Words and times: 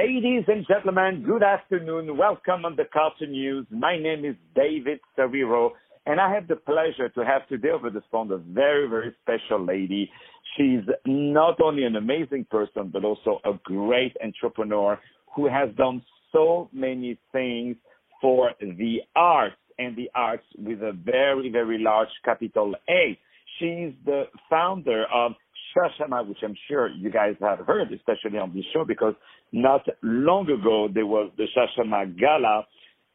Ladies 0.00 0.44
and 0.46 0.64
gentlemen, 0.68 1.24
good 1.26 1.42
afternoon. 1.42 2.16
Welcome 2.16 2.64
on 2.64 2.76
the 2.76 2.84
Culture 2.92 3.26
News. 3.26 3.66
My 3.68 3.98
name 3.98 4.24
is 4.24 4.36
David 4.54 5.00
Saviro, 5.18 5.70
and 6.06 6.20
I 6.20 6.32
have 6.32 6.46
the 6.46 6.54
pleasure 6.54 7.08
to 7.08 7.24
have 7.24 7.48
today 7.48 7.70
over 7.70 7.90
the 7.90 8.02
phone 8.12 8.30
a 8.30 8.36
very, 8.36 8.88
very 8.88 9.12
special 9.22 9.64
lady. 9.64 10.08
She's 10.56 10.84
not 11.04 11.60
only 11.60 11.82
an 11.82 11.96
amazing 11.96 12.46
person, 12.48 12.90
but 12.92 13.04
also 13.04 13.40
a 13.44 13.54
great 13.64 14.16
entrepreneur 14.22 15.00
who 15.34 15.48
has 15.48 15.70
done 15.76 16.00
so 16.32 16.70
many 16.72 17.18
things 17.32 17.74
for 18.20 18.52
the 18.60 18.98
arts 19.16 19.56
and 19.80 19.96
the 19.96 20.10
arts 20.14 20.46
with 20.56 20.80
a 20.80 20.92
very, 20.92 21.50
very 21.50 21.78
large 21.80 22.08
capital 22.24 22.72
A. 22.88 23.18
She's 23.58 23.94
the 24.04 24.24
founder 24.48 25.06
of 25.12 25.32
Chashama, 25.74 26.26
which 26.26 26.38
I'm 26.42 26.56
sure 26.68 26.88
you 26.88 27.10
guys 27.10 27.34
have 27.40 27.66
heard, 27.66 27.92
especially 27.92 28.38
on 28.38 28.54
this 28.54 28.64
show, 28.72 28.84
because 28.84 29.14
not 29.52 29.86
long 30.02 30.48
ago 30.50 30.88
there 30.92 31.06
was 31.06 31.30
the 31.36 31.46
Chashama 31.56 32.18
Gala, 32.18 32.66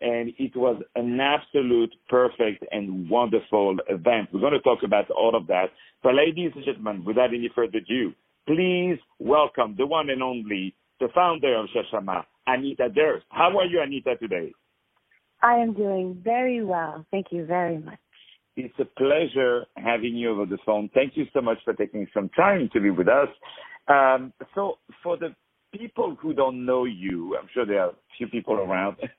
and 0.01 0.33
it 0.37 0.55
was 0.55 0.81
an 0.95 1.19
absolute 1.19 1.93
perfect 2.09 2.65
and 2.71 3.09
wonderful 3.09 3.77
event. 3.87 4.29
We're 4.33 4.41
going 4.41 4.53
to 4.53 4.59
talk 4.59 4.79
about 4.83 5.09
all 5.11 5.35
of 5.35 5.47
that. 5.47 5.67
But 6.01 6.15
ladies 6.15 6.51
and 6.55 6.65
gentlemen, 6.65 7.05
without 7.05 7.29
any 7.29 7.49
further 7.55 7.77
ado, 7.77 8.13
please 8.45 8.99
welcome 9.19 9.75
the 9.77 9.85
one 9.85 10.09
and 10.09 10.21
only, 10.21 10.75
the 10.99 11.07
founder 11.15 11.57
of 11.57 11.67
Chashama, 11.67 12.23
Anita 12.47 12.89
Durst. 12.89 13.25
How 13.29 13.57
are 13.57 13.65
you, 13.65 13.81
Anita, 13.81 14.17
today? 14.17 14.51
I 15.41 15.55
am 15.55 15.73
doing 15.73 16.19
very 16.23 16.63
well. 16.63 17.05
Thank 17.11 17.27
you 17.31 17.45
very 17.45 17.77
much. 17.77 17.99
It's 18.55 18.73
a 18.79 18.85
pleasure 18.85 19.65
having 19.77 20.15
you 20.15 20.31
over 20.31 20.45
the 20.45 20.57
phone. 20.65 20.89
Thank 20.93 21.17
you 21.17 21.25
so 21.33 21.41
much 21.41 21.57
for 21.65 21.73
taking 21.73 22.07
some 22.13 22.29
time 22.29 22.69
to 22.73 22.79
be 22.79 22.91
with 22.91 23.07
us. 23.07 23.29
Um, 23.87 24.31
so, 24.55 24.77
for 25.01 25.17
the 25.17 25.35
people 25.77 26.15
who 26.21 26.33
don't 26.33 26.65
know 26.65 26.85
you, 26.85 27.37
I'm 27.39 27.47
sure 27.53 27.65
there 27.65 27.81
are 27.81 27.89
a 27.89 27.95
few 28.17 28.27
people 28.27 28.55
around. 28.55 28.97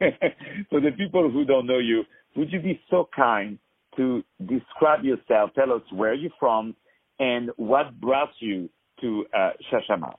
for 0.70 0.80
the 0.80 0.90
people 0.96 1.30
who 1.30 1.44
don't 1.44 1.66
know 1.66 1.78
you, 1.78 2.04
would 2.36 2.52
you 2.52 2.60
be 2.60 2.80
so 2.90 3.08
kind 3.14 3.58
to 3.96 4.22
describe 4.46 5.04
yourself? 5.04 5.50
Tell 5.54 5.72
us 5.72 5.82
where 5.92 6.14
you're 6.14 6.30
from 6.38 6.74
and 7.18 7.50
what 7.56 8.00
brought 8.00 8.30
you 8.40 8.68
to 9.00 9.26
uh, 9.36 9.50
Chashama. 9.70 10.14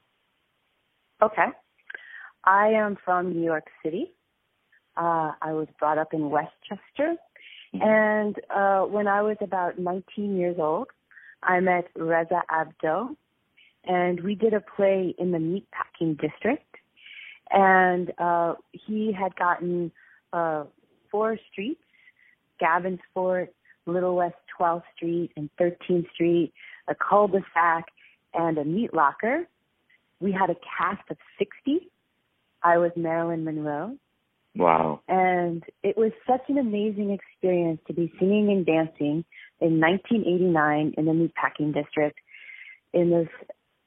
Okay. 1.21 1.47
I 2.43 2.67
am 2.67 2.97
from 3.03 3.33
New 3.33 3.43
York 3.43 3.65
City. 3.83 4.11
Uh, 4.95 5.31
I 5.41 5.51
was 5.53 5.67
brought 5.79 5.97
up 5.97 6.13
in 6.13 6.29
Westchester. 6.29 7.15
Mm-hmm. 7.73 7.81
And 7.81 8.35
uh, 8.55 8.85
when 8.87 9.07
I 9.07 9.21
was 9.21 9.37
about 9.41 9.79
19 9.79 10.37
years 10.37 10.57
old, 10.59 10.87
I 11.43 11.59
met 11.59 11.87
Reza 11.95 12.41
Abdoh, 12.49 13.15
and 13.87 14.21
we 14.21 14.35
did 14.35 14.53
a 14.53 14.61
play 14.61 15.13
in 15.17 15.31
the 15.31 15.37
meatpacking 15.37 16.19
district. 16.19 16.75
And 17.51 18.11
uh, 18.17 18.55
he 18.71 19.11
had 19.11 19.35
gotten 19.35 19.91
uh, 20.33 20.65
four 21.11 21.37
streets, 21.51 21.81
Gavin's 22.59 22.99
Fort, 23.13 23.53
Little 23.85 24.15
West 24.15 24.35
12th 24.59 24.83
Street, 24.95 25.31
and 25.35 25.49
13th 25.59 26.11
Street, 26.13 26.53
a 26.87 26.95
cul-de-sac, 26.95 27.85
and 28.33 28.57
a 28.57 28.65
meat 28.65 28.93
locker. 28.93 29.47
We 30.19 30.31
had 30.31 30.49
a 30.49 30.55
cast 30.55 31.09
of 31.09 31.17
60. 31.37 31.87
I 32.63 32.77
was 32.77 32.91
Marilyn 32.95 33.43
Monroe. 33.43 33.97
Wow. 34.55 35.01
And 35.07 35.63
it 35.83 35.97
was 35.97 36.11
such 36.25 36.41
an 36.47 36.57
amazing 36.57 37.11
experience 37.11 37.81
to 37.87 37.93
be 37.93 38.11
singing 38.17 38.49
and 38.49 38.65
dancing 38.65 39.25
in 39.59 39.79
1989 39.79 40.93
in 40.97 41.05
the 41.05 41.11
meatpacking 41.11 41.73
district 41.73 42.19
in 42.93 43.09
this 43.09 43.27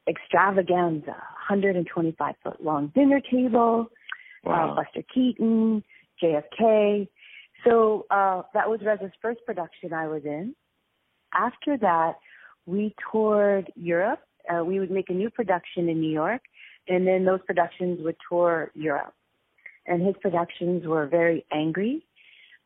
extravaganza, 0.08 1.16
125 1.48 2.34
foot 2.42 2.64
long 2.64 2.92
dinner 2.94 3.20
table, 3.20 3.88
uh, 4.46 4.50
wow. 4.50 4.70
uh, 4.70 4.74
Buster 4.74 5.02
Keaton, 5.12 5.82
JFK. 6.22 7.08
So 7.64 8.06
uh, 8.10 8.42
that 8.54 8.70
was 8.70 8.80
Reza's 8.84 9.10
first 9.20 9.40
production 9.44 9.92
I 9.92 10.06
was 10.08 10.22
in. 10.24 10.54
After 11.34 11.76
that, 11.78 12.14
we 12.66 12.94
toured 13.10 13.70
Europe. 13.76 14.20
Uh, 14.48 14.64
we 14.64 14.80
would 14.80 14.90
make 14.90 15.10
a 15.10 15.12
new 15.12 15.30
production 15.30 15.88
in 15.88 16.00
New 16.00 16.10
York, 16.10 16.42
and 16.88 17.06
then 17.06 17.24
those 17.24 17.40
productions 17.46 17.98
would 18.02 18.16
tour 18.28 18.70
Europe 18.74 19.14
and 19.88 20.06
his 20.06 20.14
productions 20.20 20.86
were 20.86 21.06
very 21.06 21.44
angry. 21.50 22.04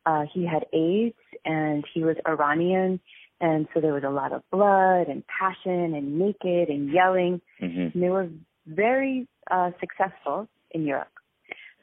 Uh, 0.05 0.25
he 0.31 0.45
had 0.45 0.65
AIDS 0.73 1.15
and 1.45 1.85
he 1.93 2.03
was 2.03 2.17
Iranian, 2.27 2.99
and 3.43 3.67
so 3.73 3.81
there 3.81 3.93
was 3.93 4.03
a 4.05 4.09
lot 4.09 4.31
of 4.31 4.41
blood 4.51 5.09
and 5.09 5.21
passion 5.27 5.93
and 5.95 6.17
naked 6.17 6.69
and 6.69 6.93
yelling. 6.93 7.41
Mm-hmm. 7.61 7.81
And 7.93 8.01
they 8.03 8.07
were 8.07 8.29
very 8.65 9.27
uh, 9.51 9.71
successful 9.81 10.47
in 10.71 10.85
Europe. 10.85 11.11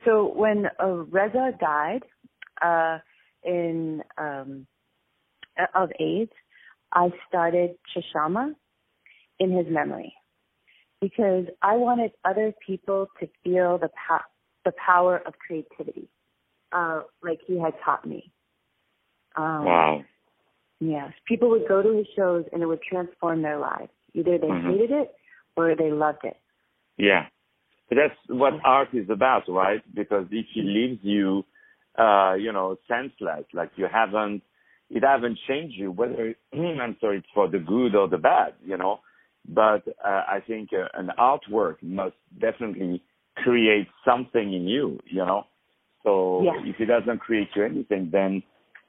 So 0.06 0.32
when 0.34 0.68
uh, 0.82 0.86
Reza 0.86 1.50
died 1.60 2.04
uh, 2.64 3.00
in 3.44 4.02
um, 4.16 4.66
of 5.74 5.90
AIDS, 6.00 6.32
I 6.94 7.10
started 7.28 7.72
Chashama 7.94 8.54
in 9.38 9.54
his 9.54 9.66
memory 9.68 10.14
because 11.02 11.44
I 11.60 11.76
wanted 11.76 12.12
other 12.24 12.54
people 12.66 13.08
to 13.20 13.28
feel 13.44 13.76
the 13.76 13.90
power 14.08 14.24
the 14.64 14.72
power 14.86 15.16
of 15.26 15.34
creativity, 15.46 16.08
uh, 16.70 17.00
like 17.22 17.40
he 17.46 17.58
had 17.58 17.72
taught 17.82 18.06
me. 18.06 18.30
Um, 19.36 19.64
wow. 19.64 20.04
Yes, 20.80 21.12
people 21.28 21.50
would 21.50 21.68
go 21.68 21.82
to 21.82 21.96
his 21.96 22.06
shows 22.16 22.44
and 22.52 22.62
it 22.62 22.66
would 22.66 22.82
transform 22.82 23.42
their 23.42 23.58
lives. 23.58 23.90
Either 24.14 24.38
they 24.38 24.46
mm-hmm. 24.46 24.70
hated 24.70 24.90
it 24.90 25.14
or 25.56 25.76
they 25.76 25.90
loved 25.90 26.24
it. 26.24 26.36
Yeah, 26.96 27.26
but 27.88 27.96
that's 27.96 28.14
what 28.28 28.54
art 28.64 28.88
is 28.92 29.10
about, 29.10 29.42
right? 29.48 29.82
Because 29.94 30.26
if 30.30 30.46
it 30.54 30.64
leaves 30.64 31.00
you, 31.02 31.44
uh, 31.98 32.34
you 32.34 32.52
know, 32.52 32.76
senseless, 32.88 33.44
like 33.52 33.72
you 33.76 33.86
haven't, 33.92 34.42
it 34.88 35.02
haven't 35.04 35.38
changed 35.46 35.74
you, 35.76 35.90
whether 35.90 36.34
I'm 36.54 36.96
sorry, 37.00 37.18
it's 37.18 37.26
for 37.34 37.48
the 37.48 37.58
good 37.58 37.94
or 37.94 38.08
the 38.08 38.18
bad, 38.18 38.54
you 38.64 38.76
know. 38.76 39.00
But 39.48 39.88
uh, 40.04 40.22
I 40.28 40.40
think 40.46 40.70
uh, 40.72 40.86
an 40.94 41.10
artwork 41.18 41.82
must 41.82 42.14
definitely 42.38 43.02
create 43.36 43.88
something 44.04 44.52
in 44.52 44.68
you, 44.68 45.00
you 45.06 45.24
know. 45.24 45.44
So 46.04 46.42
yes. 46.44 46.56
if 46.64 46.80
it 46.80 46.86
doesn't 46.86 47.18
create 47.18 47.48
you 47.54 47.64
anything, 47.64 48.10
then 48.12 48.42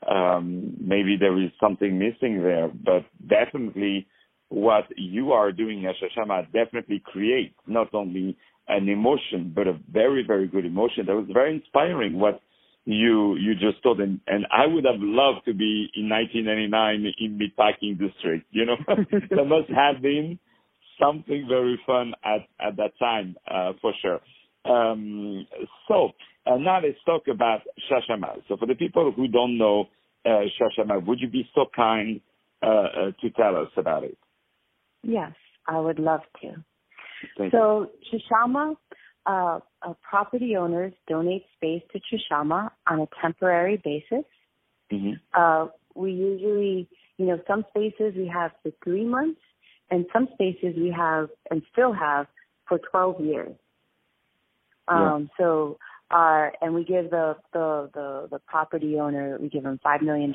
um, 0.10 0.76
maybe 0.80 1.18
there 1.20 1.38
is 1.42 1.52
something 1.60 1.98
missing 1.98 2.42
there. 2.42 2.70
But 2.70 3.06
definitely, 3.28 4.08
what 4.50 4.86
you 4.98 5.32
are 5.32 5.52
doing 5.52 5.86
as 5.86 5.96
Chashama 6.02 6.46
definitely 6.52 7.02
creates 7.06 7.56
not 7.68 7.94
only 7.94 8.38
an 8.68 8.90
emotion, 8.90 9.52
but 9.56 9.68
a 9.68 9.78
very, 9.92 10.24
very 10.26 10.48
good 10.48 10.66
emotion. 10.66 11.06
That 11.08 11.16
was 11.16 11.28
very 11.32 11.56
inspiring. 11.56 12.20
What 12.20 12.42
you 12.86 13.36
you 13.36 13.54
just 13.54 13.82
told, 13.84 14.00
and, 14.00 14.20
and 14.28 14.48
I 14.52 14.66
would 14.66 14.86
have 14.86 15.00
loved 15.00 15.46
to 15.46 15.54
be 15.54 15.90
in 15.96 16.10
1999 16.10 17.14
in 17.20 17.40
Meatpacking 17.40 18.00
District. 18.00 18.46
You 18.52 18.66
know, 18.66 18.76
there 19.30 19.46
must 19.46 19.70
have 19.70 20.02
been 20.02 20.40
something 21.00 21.46
very 21.48 21.80
fun 21.86 22.14
at 22.24 22.48
at 22.60 22.78
that 22.78 22.98
time 23.00 23.36
uh, 23.50 23.74
for 23.82 23.94
sure. 24.02 24.20
Um, 24.66 25.48
so 25.88 26.12
uh, 26.46 26.58
now 26.58 26.80
let's 26.82 26.98
talk 27.06 27.24
about 27.28 27.62
Chashama. 27.90 28.42
So 28.48 28.58
for 28.58 28.66
the 28.66 28.76
people 28.76 29.12
who 29.16 29.28
don't 29.28 29.58
know 29.58 29.86
uh, 30.26 30.42
Chashama, 30.60 31.06
would 31.06 31.20
you 31.20 31.30
be 31.30 31.48
so 31.54 31.66
kind 31.76 32.22
uh, 32.64 32.68
uh 32.68 33.12
to 33.22 33.30
tell 33.32 33.58
us 33.58 33.70
about 33.78 34.04
it? 34.04 34.18
Yes, 35.04 35.34
I 35.68 35.80
would 35.80 36.00
love 36.00 36.22
to. 36.42 36.64
Thank 37.38 37.52
so 37.52 37.88
you. 38.12 38.20
Chashama, 38.20 38.76
uh, 39.26 39.60
uh, 39.82 39.94
property 40.08 40.56
owners 40.56 40.94
donate 41.08 41.44
space 41.56 41.84
to 41.94 42.00
Chashama 42.00 42.72
on 42.88 43.02
a 43.02 43.08
temporary 43.22 43.82
basis. 43.84 44.26
Mm-hmm. 44.92 45.70
we 45.96 46.12
usually, 46.12 46.90
you 47.18 47.28
know, 47.28 47.40
some 47.48 47.64
spaces 47.70 48.14
we 48.16 48.28
have 48.28 48.52
for 48.62 48.72
three 48.84 49.06
months, 49.06 49.40
and 49.92 50.06
some 50.12 50.28
spaces 50.34 50.74
we 50.78 50.94
have 50.96 51.30
and 51.52 51.62
still 51.72 51.94
have 51.94 52.26
for 52.68 52.80
12 52.92 53.22
years. 53.22 53.56
Um, 54.88 55.30
yeah. 55.40 55.46
So, 55.46 55.78
uh, 56.12 56.50
and 56.62 56.74
we 56.74 56.84
give 56.84 57.10
the, 57.10 57.36
the, 57.54 57.90
the, 57.94 58.28
the 58.32 58.40
property 58.40 59.00
owner, 59.00 59.38
we 59.40 59.50
give 59.50 59.64
them 59.64 59.80
$5 59.86 60.02
million 60.02 60.34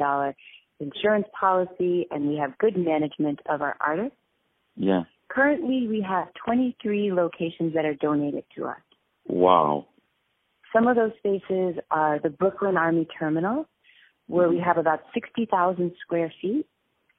insurance 0.78 1.26
policy 1.38 2.06
and 2.11 2.28
we 2.28 2.37
have 2.37 2.56
good 2.58 2.76
management 2.76 3.40
of 3.49 3.62
our 3.62 3.76
artists. 3.81 4.17
Yeah. 4.76 5.02
Currently, 5.28 5.87
we 5.88 6.05
have 6.08 6.28
23 6.44 7.12
locations 7.12 7.75
that 7.75 7.84
are 7.84 7.94
donated 7.94 8.44
to 8.56 8.67
us. 8.67 8.76
Wow. 9.26 9.87
Some 10.73 10.87
of 10.87 10.96
those 10.96 11.12
spaces 11.19 11.81
are 11.90 12.20
the 12.20 12.31
Brooklyn 12.31 12.76
Army 12.76 13.08
Terminal, 13.19 13.67
where 14.26 14.49
we 14.49 14.56
mm-hmm. 14.56 14.64
have 14.64 14.78
about 14.78 15.00
60,000 15.14 15.93
square 16.02 16.32
feet. 16.40 16.67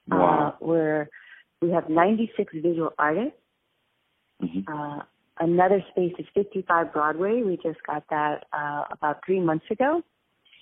Wow. 0.06 0.54
Uh, 0.60 0.64
where 0.64 1.10
we 1.60 1.70
have 1.70 1.90
96 1.90 2.54
visual 2.62 2.92
artists. 2.98 3.36
Mm-hmm. 4.42 4.72
Uh, 4.72 5.02
Another 5.40 5.82
space 5.90 6.14
is 6.18 6.26
55 6.34 6.92
Broadway. 6.92 7.42
We 7.42 7.56
just 7.56 7.78
got 7.86 8.04
that 8.10 8.46
uh, 8.52 8.84
about 8.90 9.20
three 9.24 9.40
months 9.40 9.66
ago. 9.70 10.02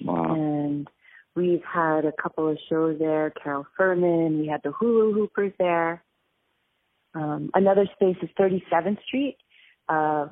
Wow. 0.02 0.34
And 0.34 0.88
we've 1.34 1.62
had 1.64 2.04
a 2.04 2.12
couple 2.12 2.50
of 2.50 2.58
shows 2.68 2.98
there. 2.98 3.32
Carol 3.42 3.66
Furman. 3.76 4.40
We 4.40 4.48
had 4.48 4.60
the 4.62 4.72
Hula 4.72 5.14
Hoopers 5.14 5.52
there. 5.58 6.02
Um, 7.14 7.50
another 7.54 7.86
space 7.94 8.16
is 8.22 8.28
37th 8.38 9.02
Street. 9.06 9.38
Uh, 9.88 10.26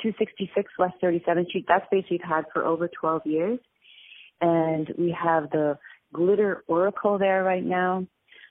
266 0.00 0.72
West 0.78 0.94
37th 1.02 1.48
Street. 1.48 1.66
That 1.68 1.84
space 1.86 2.04
we've 2.10 2.20
had 2.22 2.44
for 2.52 2.64
over 2.64 2.88
12 2.88 3.22
years. 3.26 3.58
And 4.40 4.88
we 4.96 5.16
have 5.22 5.50
the 5.50 5.78
Glitter 6.12 6.64
Oracle 6.66 7.18
there 7.18 7.44
right 7.44 7.64
now. 7.64 8.06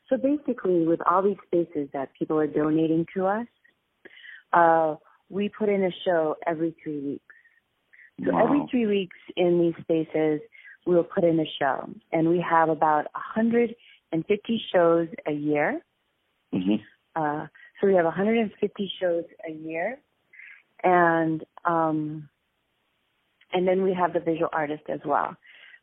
So 0.10 0.18
basically, 0.18 0.86
with 0.86 1.00
all 1.10 1.24
these 1.24 1.38
spaces 1.48 1.90
that 1.94 2.10
people 2.18 2.38
are 2.38 2.48
donating 2.48 3.06
to 3.16 3.26
us, 3.26 3.48
uh, 4.52 4.96
we 5.32 5.50
put 5.50 5.70
in 5.70 5.84
a 5.84 5.92
show 6.06 6.36
every 6.46 6.76
three 6.84 7.00
weeks. 7.00 7.36
So 8.26 8.34
Wow. 8.34 8.44
every 8.44 8.68
three 8.70 8.86
weeks 8.86 9.18
in 9.36 9.60
these 9.60 9.76
spaces, 9.84 10.42
we'll 10.86 11.04
put 11.04 11.24
in 11.24 11.40
a 11.40 11.46
show. 11.58 11.90
And 12.12 12.30
we 12.30 12.40
have 12.42 12.70
about 12.70 13.06
150 13.14 14.62
shows 14.72 15.08
a 15.26 15.32
year. 15.32 15.82
hmm 16.52 16.76
Uh, 17.16 17.48
so 17.80 17.88
we 17.88 17.96
have 17.96 18.06
150 18.06 18.92
shows 19.00 19.26
a 19.46 19.52
year, 19.52 20.00
and 20.84 21.44
um, 21.66 22.30
and 23.52 23.68
then 23.68 23.84
we 23.84 23.94
have 23.94 24.14
the 24.14 24.20
visual 24.20 24.50
artist 24.54 24.84
as 24.88 25.02
well. 25.04 25.36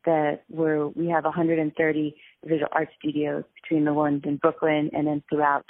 That 0.06 0.44
where 0.48 0.86
we 0.88 1.08
have 1.08 1.24
130 1.24 2.16
visual 2.44 2.68
art 2.72 2.88
studios 2.98 3.44
between 3.60 3.84
the 3.84 3.92
ones 3.92 4.22
in 4.24 4.36
Brooklyn 4.36 4.90
and 4.94 5.06
then 5.06 5.22
throughout 5.28 5.66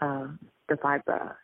uh, 0.00 0.28
the 0.68 0.76
five 0.76 1.04
boroughs. 1.04 1.36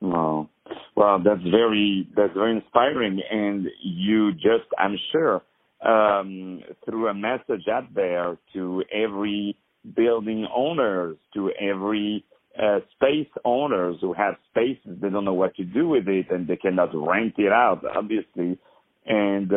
Wow. 0.00 0.48
Well, 0.98 1.20
that's 1.24 1.42
very 1.44 2.08
that's 2.16 2.34
very 2.34 2.56
inspiring, 2.56 3.22
and 3.30 3.68
you 3.84 4.32
just, 4.32 4.66
I'm 4.80 4.98
sure, 5.12 5.42
um, 5.86 6.60
threw 6.84 7.06
a 7.06 7.14
message 7.14 7.68
out 7.72 7.94
there 7.94 8.36
to 8.54 8.82
every 8.92 9.56
building 9.94 10.48
owners, 10.52 11.16
to 11.34 11.52
every 11.52 12.24
uh, 12.60 12.80
space 12.96 13.28
owners 13.44 13.98
who 14.00 14.12
have 14.12 14.34
spaces. 14.50 14.98
They 15.00 15.08
don't 15.08 15.24
know 15.24 15.34
what 15.34 15.54
to 15.58 15.64
do 15.64 15.88
with 15.88 16.08
it 16.08 16.32
and 16.32 16.48
they 16.48 16.56
cannot 16.56 16.90
rent 16.92 17.34
it 17.38 17.52
out, 17.52 17.84
obviously, 17.96 18.58
and 19.06 19.48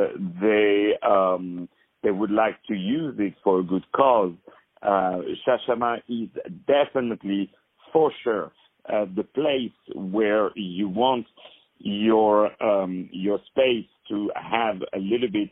they 0.44 0.91
um, 1.01 1.67
they 2.03 2.11
would 2.11 2.29
like 2.29 2.57
to 2.67 2.75
use 2.75 3.15
it 3.17 3.33
for 3.44 3.61
a 3.61 3.63
good 3.63 3.85
cause. 3.95 4.33
Uh, 4.83 5.21
Chashama 5.47 6.03
is 6.07 6.29
definitely 6.67 7.51
for 7.91 8.11
sure 8.23 8.51
uh, 8.89 9.06
the 9.16 9.24
place 9.24 9.72
where 9.95 10.51
you 10.56 10.89
want 10.89 11.25
your 11.80 12.51
um, 12.63 13.10
your 13.12 13.39
space 13.50 13.88
to 14.10 14.30
have 14.36 14.78
a 14.94 15.00
little 15.00 15.30
bit 15.31 15.50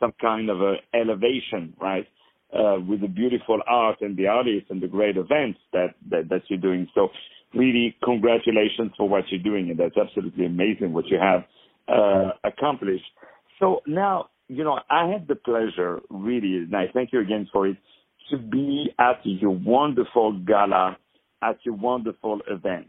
some 0.00 0.12
kind 0.20 0.50
of 0.50 0.60
a 0.60 0.74
elevation, 0.94 1.74
right? 1.80 2.06
Uh, 2.52 2.78
with 2.86 3.00
the 3.00 3.08
beautiful 3.08 3.60
art 3.66 3.96
and 4.02 4.16
the 4.16 4.26
artists 4.26 4.68
and 4.68 4.82
the 4.82 4.86
great 4.86 5.16
events 5.16 5.58
that, 5.72 5.94
that 6.10 6.28
that 6.28 6.42
you're 6.48 6.60
doing. 6.60 6.86
So, 6.94 7.08
really, 7.54 7.96
congratulations 8.04 8.92
for 8.96 9.08
what 9.08 9.24
you're 9.30 9.42
doing, 9.42 9.70
and 9.70 9.78
that's 9.78 9.96
absolutely 9.96 10.46
amazing 10.46 10.92
what 10.92 11.06
you 11.06 11.18
have 11.18 11.44
uh, 11.88 12.32
accomplished. 12.44 13.04
So 13.58 13.80
now, 13.86 14.30
you 14.48 14.64
know, 14.64 14.80
I 14.90 15.08
had 15.08 15.28
the 15.28 15.36
pleasure, 15.36 16.00
really, 16.10 16.56
and 16.56 16.76
I 16.76 16.86
thank 16.92 17.12
you 17.12 17.20
again 17.20 17.48
for 17.52 17.66
it, 17.68 17.76
to 18.30 18.38
be 18.38 18.88
at 18.98 19.20
your 19.24 19.50
wonderful 19.50 20.38
gala, 20.40 20.96
at 21.42 21.58
a 21.66 21.72
wonderful 21.72 22.40
event. 22.48 22.88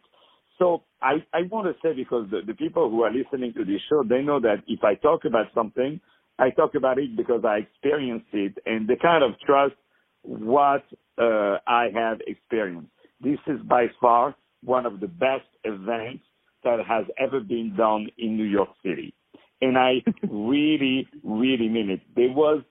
So 0.60 0.84
I, 1.02 1.16
I 1.34 1.42
want 1.52 1.68
to 1.68 1.74
say 1.82 1.96
because 1.96 2.30
the, 2.30 2.42
the 2.46 2.54
people 2.54 2.90
who 2.90 3.02
are 3.04 3.12
listening 3.12 3.54
to 3.54 3.66
this 3.66 3.82
show, 3.90 4.04
they 4.08 4.22
know 4.22 4.40
that 4.40 4.64
if 4.68 4.84
I 4.84 4.96
talk 4.96 5.26
about 5.26 5.48
something, 5.54 6.00
I 6.40 6.50
talk 6.52 6.76
about 6.76 7.00
it 7.00 7.16
because 7.16 7.44
I 7.46 7.58
experienced 7.58 8.28
it 8.34 8.58
and 8.66 8.88
they 8.88 8.96
kind 8.96 9.24
of 9.24 9.40
trust 9.46 9.76
what 10.22 10.84
uh, 11.18 11.58
I 11.68 11.90
have 11.94 12.20
experienced. 12.28 12.90
This 13.22 13.40
is 13.48 13.60
by 13.68 13.88
far 14.02 14.36
one 14.64 14.86
of 14.86 15.00
the 15.00 15.08
best 15.08 15.46
events 15.64 16.24
that 16.64 16.80
has 16.88 17.06
ever 17.20 17.40
been 17.40 17.76
done 17.78 18.08
in 18.18 18.38
New 18.38 18.46
York 18.46 18.70
City. 18.84 19.14
And 19.62 19.78
I 19.78 19.96
really, 20.30 21.08
really 21.24 21.70
mean 21.70 21.90
it. 21.90 22.02
There 22.16 22.32
was, 22.32 22.64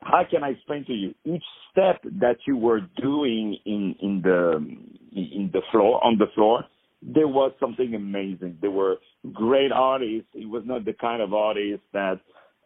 how 0.00 0.22
can 0.30 0.42
I 0.44 0.50
explain 0.50 0.84
to 0.86 0.92
you? 0.92 1.14
Each 1.24 1.44
step 1.70 2.00
that 2.20 2.36
you 2.46 2.56
were 2.56 2.80
doing 3.00 3.58
in, 3.64 3.94
in 4.00 4.22
the, 4.22 4.56
in 5.12 5.50
the 5.52 5.62
floor, 5.72 6.02
on 6.04 6.18
the 6.18 6.26
floor, 6.34 6.64
there 7.02 7.28
was 7.28 7.52
something 7.60 7.94
amazing. 7.94 8.58
There 8.60 8.70
were 8.70 8.96
great 9.32 9.72
artists. 9.72 10.28
It 10.34 10.48
was 10.48 10.62
not 10.66 10.84
the 10.84 10.92
kind 10.92 11.22
of 11.22 11.32
artist 11.32 11.82
that, 11.92 12.20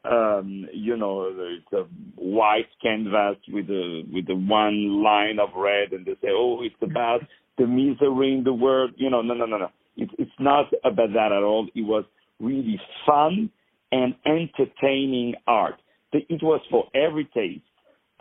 um, 0.04 0.66
you 0.72 0.96
know, 0.96 1.30
it's 1.36 1.72
a 1.72 1.84
white 2.20 2.68
canvas 2.82 3.36
with 3.48 3.68
a 3.68 4.02
with 4.12 4.28
a 4.30 4.34
one 4.34 5.02
line 5.02 5.38
of 5.38 5.50
red, 5.54 5.92
and 5.92 6.04
they 6.04 6.14
say, 6.22 6.28
"Oh, 6.30 6.62
it's 6.62 6.74
about 6.82 7.20
the 7.58 7.66
misery 7.66 8.34
in 8.34 8.42
the 8.42 8.52
world." 8.52 8.92
You 8.96 9.10
know, 9.10 9.22
no, 9.22 9.34
no, 9.34 9.46
no, 9.46 9.58
no. 9.58 9.68
It's 9.96 10.12
it's 10.18 10.30
not 10.40 10.66
about 10.84 11.12
that 11.12 11.30
at 11.32 11.42
all. 11.42 11.68
It 11.74 11.82
was 11.82 12.04
really 12.40 12.80
fun 13.06 13.50
and 13.92 14.14
entertaining 14.26 15.34
art. 15.46 15.81
It 16.12 16.42
was 16.42 16.60
for 16.70 16.84
every 16.94 17.24
taste, 17.34 17.62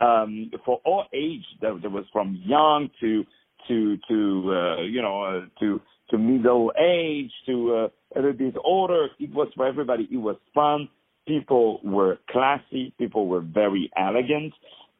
um, 0.00 0.50
for 0.64 0.80
all 0.84 1.04
age. 1.12 1.44
There, 1.60 1.76
there 1.80 1.90
was 1.90 2.04
from 2.12 2.42
young 2.44 2.88
to 3.00 3.24
to 3.68 3.96
to 4.08 4.52
uh, 4.52 4.82
you 4.82 5.02
know 5.02 5.22
uh, 5.22 5.40
to 5.60 5.80
to 6.10 6.18
middle 6.18 6.72
age 6.78 7.30
to 7.46 7.74
uh, 7.74 7.88
a 8.14 8.20
little 8.20 8.32
bit 8.32 8.54
older. 8.64 9.08
It 9.18 9.32
was 9.32 9.48
for 9.56 9.66
everybody. 9.66 10.08
It 10.10 10.16
was 10.16 10.36
fun. 10.54 10.88
People 11.26 11.80
were 11.84 12.18
classy. 12.30 12.92
People 12.98 13.28
were 13.28 13.40
very 13.40 13.90
elegant. 13.96 14.52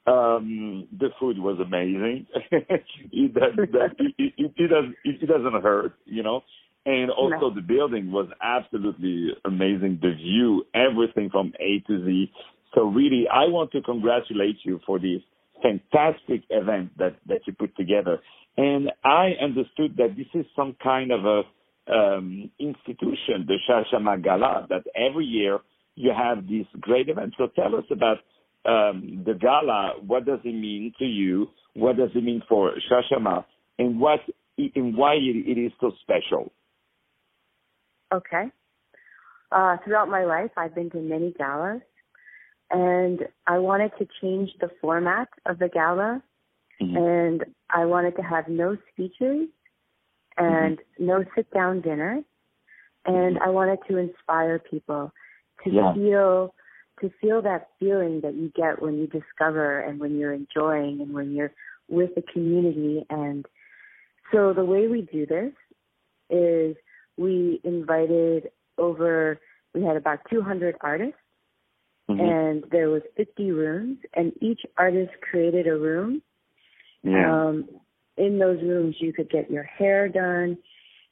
Um, 0.06 0.88
the 0.98 1.10
food 1.20 1.38
was 1.38 1.58
amazing. 1.64 2.26
it, 2.50 3.34
does, 3.34 3.52
that, 3.72 3.90
it, 3.98 4.14
it, 4.18 4.52
it, 4.56 4.68
does, 4.68 4.84
it 5.04 5.26
doesn't 5.26 5.62
hurt, 5.62 5.94
you 6.06 6.22
know. 6.24 6.42
And 6.84 7.10
also 7.12 7.50
No. 7.50 7.54
the 7.54 7.60
building 7.60 8.10
was 8.10 8.28
absolutely 8.42 9.30
amazing. 9.44 10.00
The 10.02 10.14
view, 10.14 10.64
everything 10.74 11.30
from 11.30 11.52
A 11.60 11.78
to 11.86 12.04
Z. 12.04 12.32
So 12.74 12.84
really, 12.84 13.26
I 13.32 13.48
want 13.48 13.72
to 13.72 13.82
congratulate 13.82 14.56
you 14.64 14.80
for 14.86 14.98
this 14.98 15.20
fantastic 15.62 16.42
event 16.50 16.96
that, 16.98 17.16
that 17.26 17.40
you 17.46 17.52
put 17.52 17.76
together. 17.76 18.19
And 18.56 18.90
I 19.04 19.32
understood 19.42 19.96
that 19.96 20.16
this 20.16 20.26
is 20.34 20.46
some 20.56 20.76
kind 20.82 21.10
of 21.12 21.24
a 21.24 21.42
um, 21.92 22.50
institution, 22.58 23.46
the 23.46 23.58
Chashama 23.69 24.22
Gala, 24.22 24.66
that 24.69 24.84
every 24.96 25.24
year 25.24 25.58
you 25.94 26.12
have 26.16 26.46
this 26.46 26.66
great 26.80 27.08
event. 27.08 27.34
So 27.38 27.48
tell 27.54 27.74
us 27.76 27.84
about 27.90 28.19
um, 28.64 29.24
the 29.26 29.34
gala. 29.34 29.94
What 30.06 30.24
does 30.24 30.38
it 30.44 30.54
mean 30.54 30.92
to 30.98 31.04
you? 31.04 31.48
What 31.74 31.96
does 31.96 32.10
it 32.14 32.22
mean 32.22 32.42
for 32.48 32.72
Chashama? 32.90 33.44
And 33.78 33.98
what 33.98 34.20
and 34.58 34.96
why 34.96 35.14
it, 35.14 35.58
is 35.58 35.72
so 35.80 35.92
special? 36.02 36.52
Okay. 38.12 38.44
Uh, 39.50 39.76
throughout 39.84 40.08
my 40.08 40.24
life, 40.24 40.50
I've 40.56 40.74
been 40.74 40.90
to 40.90 40.98
many 40.98 41.32
galas, 41.36 41.80
and 42.72 43.29
I 43.46 43.58
wanted 43.58 43.93
to 43.98 44.08
change 44.20 44.50
the 44.60 44.70
format 44.81 45.29
of 45.46 45.58
the 45.58 45.69
gala, 45.69 46.22
Mhm. 46.81 46.96
and 46.96 47.55
I 47.70 47.84
wanted 47.84 48.17
to 48.17 48.22
have 48.22 48.48
no 48.48 48.76
speeches 48.91 49.48
and 50.38 50.81
no 50.98 51.24
sit-down 51.34 51.82
dinner, 51.82 52.24
and 53.05 53.38
I 53.38 53.50
wanted 53.50 53.79
to 53.88 53.98
inspire 53.98 54.58
people 54.58 55.12
to 55.62 55.70
Yeah. 55.70 55.94
feel 55.94 56.55
to 57.00 57.10
feel 57.20 57.43
that 57.43 57.69
feeling 57.81 58.20
that 58.20 58.34
you 58.34 58.48
get 58.50 58.81
when 58.81 58.96
you 58.96 59.08
discover 59.08 59.81
and 59.81 59.98
when 59.98 60.19
you're 60.19 60.32
enjoying 60.32 61.00
and 61.00 61.12
when 61.12 61.32
you're 61.32 61.52
with 61.88 62.14
the 62.14 62.22
community 62.22 63.05
and 63.10 63.44
so 64.31 64.52
the 64.52 64.64
way 64.64 64.86
we 64.86 65.02
do 65.02 65.26
this 65.26 65.52
is 66.31 66.76
we 67.17 67.60
invited 67.64 68.52
over 68.79 69.41
we 69.74 69.82
had 69.82 69.96
about 69.96 70.20
200 70.31 70.76
artists 70.81 71.19
Mhm. 72.10 72.20
and 72.20 72.64
there 72.70 72.90
was 72.90 73.02
50 73.16 73.52
rooms 73.52 73.98
and 74.14 74.32
each 74.40 74.60
artist 74.76 75.12
created 75.20 75.66
a 75.68 75.76
room 75.76 76.20
yeah. 77.02 77.48
um, 77.48 77.68
in 78.16 78.38
those 78.38 78.60
rooms, 78.62 78.96
you 79.00 79.12
could 79.12 79.30
get 79.30 79.50
your 79.50 79.62
hair 79.62 80.08
done, 80.08 80.58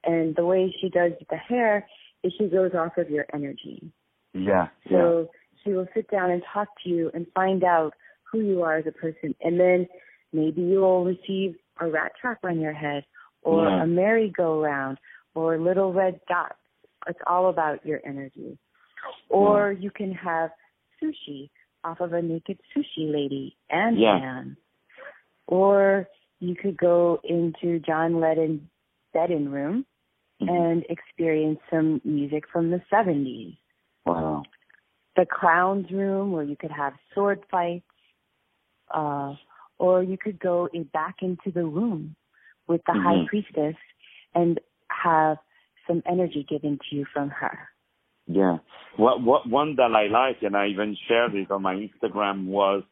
and 0.05 0.35
the 0.37 0.45
way 0.45 0.75
she 0.81 0.89
does 0.89 1.13
the 1.31 1.37
hair 1.37 1.87
is 2.23 2.33
she 2.39 2.49
goes 2.49 2.73
off 2.75 2.97
of 2.97 3.11
your 3.11 3.27
energy. 3.33 3.91
yeah. 4.33 4.69
Yeah. 4.85 4.99
So 4.99 5.31
she 5.65 5.73
will 5.73 5.89
sit 5.95 6.11
down 6.11 6.31
and 6.31 6.43
talk 6.53 6.69
to 6.85 6.89
you 6.89 7.11
and 7.15 7.27
find 7.35 7.65
out 7.65 7.95
who 8.31 8.41
you 8.41 8.63
are 8.63 8.77
as 8.77 8.87
a 8.87 8.93
person, 8.93 9.35
and 9.43 9.59
then 9.59 9.89
maybe 10.33 10.63
you 10.63 10.81
will 10.81 11.05
receive 11.05 11.57
a 11.81 11.87
rat 11.87 12.13
trap 12.21 12.39
on 12.45 12.61
your 12.61 12.73
head, 12.73 13.05
or 13.43 13.65
Yeah. 13.65 13.83
a 13.83 13.87
merry-go-round, 13.87 14.99
or 15.35 15.59
little 15.59 15.93
red 15.93 16.21
dots. 16.29 16.55
It's 17.09 17.19
all 17.27 17.49
about 17.49 17.85
your 17.85 18.01
energy. 18.05 18.59
Or 19.31 19.73
you 19.73 19.91
can 19.91 20.13
have 20.13 20.51
sushi 21.03 21.51
off 21.85 22.01
of 22.01 22.13
a 22.13 22.23
naked 22.23 22.61
sushi 22.75 23.11
lady 23.11 23.57
and 23.71 23.99
Yeah. 23.99 24.19
man. 24.19 24.57
Or 25.47 26.09
you 26.41 26.55
could 26.55 26.77
go 26.77 27.21
into 27.25 27.81
John 27.81 28.21
Lennon's 28.21 28.63
bedroom 29.13 29.49
room 29.49 29.87
Mhm. 30.41 30.49
and 30.49 30.87
experience 30.89 31.61
some 31.71 32.01
music 32.05 32.49
from 32.49 32.71
the 32.71 32.81
70s. 32.91 33.57
Wow. 34.07 34.45
The 35.17 35.27
clown's 35.27 35.91
room 35.91 36.33
where 36.33 36.45
you 36.45 36.57
could 36.57 36.71
have 36.71 36.95
sword 37.15 37.45
fights. 37.51 37.85
Uh, 38.91 39.37
or 39.79 40.03
you 40.03 40.19
could 40.19 40.39
go 40.39 40.67
in, 40.73 40.85
back 40.85 41.23
into 41.23 41.51
the 41.51 41.65
room 41.65 42.15
with 42.67 42.85
the 42.85 42.93
high 42.93 43.17
Mhm. 43.17 43.27
priestess 43.27 43.77
and 44.35 44.61
have 44.91 45.39
some 45.87 46.03
energy 46.07 46.43
given 46.45 46.79
to 46.79 46.97
you 46.97 47.05
from 47.07 47.31
her. 47.31 47.70
Yeah. 48.31 48.59
What 48.97 49.23
what 49.23 49.49
one 49.49 49.77
that 49.77 49.93
I 49.95 50.07
like, 50.11 50.43
and 50.43 50.57
I 50.57 50.69
even 50.69 50.97
shared 51.09 51.35
it 51.35 51.51
on 51.51 51.63
my 51.63 51.75
Instagram 51.75 52.47
was, 52.47 52.83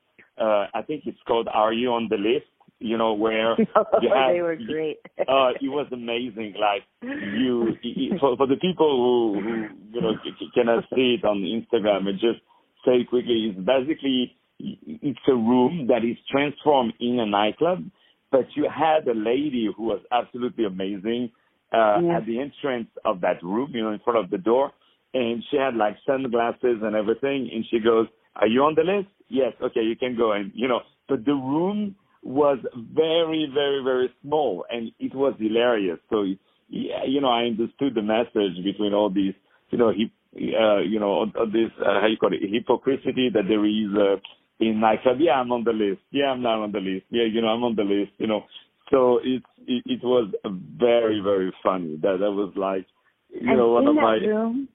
uh, 0.41 0.67
I 0.73 0.83
think 0.87 1.05
it's 1.07 1.19
called 1.27 1.49
"Are 1.53 1.73
You 1.73 1.91
on 1.91 2.09
the 2.09 2.17
List?" 2.17 2.47
You 2.81 2.97
know 2.97 3.15
where 3.15 3.55
you 3.59 3.67
have, 3.75 3.87
they 4.33 4.41
were 4.41 4.57
great. 4.57 4.99
uh, 5.19 5.51
it 5.61 5.69
was 5.69 5.89
amazing. 5.93 6.55
Like 6.59 6.83
you, 7.03 7.75
for 8.21 8.37
for 8.37 8.47
the 8.47 8.57
people 8.57 9.35
who 9.35 9.41
who 9.41 9.67
you 9.93 10.01
know 10.01 10.13
cannot 10.55 10.85
see 10.95 11.17
it 11.21 11.25
on 11.25 11.39
Instagram, 11.43 12.09
and 12.09 12.19
just 12.21 12.41
say 12.85 13.05
quickly, 13.09 13.53
it's 13.53 13.59
basically 13.59 14.37
it's 14.59 15.19
a 15.29 15.35
room 15.35 15.87
that 15.89 16.05
is 16.05 16.17
transformed 16.31 16.95
in 17.01 17.19
a 17.21 17.27
nightclub, 17.27 17.85
but 18.31 18.47
you 18.55 18.69
had 18.69 19.07
a 19.09 19.15
lady 19.15 19.69
who 19.77 19.85
was 19.85 20.01
absolutely 20.11 20.65
amazing 20.65 21.31
uh, 21.73 22.01
yeah. 22.03 22.17
at 22.17 22.27
the 22.27 22.41
entrance 22.41 22.89
of 23.05 23.21
that 23.21 23.43
room, 23.43 23.71
you 23.75 23.83
know, 23.83 23.93
in 23.93 24.01
front 24.01 24.19
of 24.19 24.31
the 24.31 24.39
door, 24.39 24.73
and 25.19 25.45
she 25.51 25.57
had 25.57 25.75
like 25.75 25.97
sunglasses 26.07 26.79
and 26.83 26.95
everything, 26.95 27.51
and 27.53 27.65
she 27.71 27.79
goes, 27.81 28.07
"Are 28.37 28.47
you 28.47 28.63
on 28.63 28.75
the 28.75 28.83
list?" 28.83 29.09
Yes. 29.29 29.53
Okay, 29.61 29.83
you 29.83 29.97
can 29.97 30.17
go. 30.17 30.33
And 30.33 30.53
you 30.55 30.69
know, 30.69 30.81
but 31.09 31.25
the 31.25 31.35
room 31.35 31.97
was 32.23 32.59
very, 32.75 33.51
very, 33.53 33.83
very 33.83 34.11
small, 34.23 34.65
and 34.71 34.93
it 34.99 35.15
was 35.15 35.35
hilarious. 35.39 35.99
So, 36.11 36.25
yeah, 36.69 37.05
you 37.07 37.21
know, 37.21 37.29
I 37.29 37.45
understood 37.45 37.95
the 37.95 38.03
message 38.03 38.63
between 38.65 38.93
all 38.93 39.09
these, 39.09 39.35
you 39.71 39.79
know, 39.79 39.91
he, 39.91 40.11
uh, 40.55 40.81
you 40.81 41.01
know, 41.01 41.09
all, 41.09 41.33
all 41.39 41.47
this 41.47 41.71
uh, 41.81 42.01
how 42.01 42.07
you 42.07 42.17
call 42.17 42.33
it 42.33 42.41
hypocrisy 42.43 43.31
that 43.33 43.45
there 43.49 43.65
is. 43.65 43.95
Uh, 43.97 44.21
in 44.61 44.81
nightclub, 44.81 45.19
yeah, 45.21 45.35
I'm 45.35 45.53
on 45.53 45.63
the 45.63 45.73
list. 45.73 46.01
Yeah, 46.11 46.27
I'm 46.27 46.43
not 46.43 46.61
on 46.61 46.73
the 46.73 46.81
list. 46.81 47.07
Yeah, 47.11 47.25
you 47.31 47.41
know, 47.41 47.49
I'm 47.49 47.63
on 47.63 47.77
the 47.77 47.85
list. 47.85 48.11
You 48.19 48.27
know, 48.27 48.43
so 48.91 49.21
it 49.23 49.43
it, 49.67 49.83
it 49.87 50.01
was 50.03 50.33
very 50.45 51.21
very 51.21 51.53
funny. 51.63 51.97
That 52.03 52.19
that 52.21 52.33
was 52.33 52.53
like, 52.57 52.85
you 53.31 53.49
and 53.49 53.57
know, 53.57 53.69
one 53.69 53.85
in 53.85 53.89
of 53.91 53.95
that 53.95 54.03
my. 54.03 54.15
Room, 54.17 54.69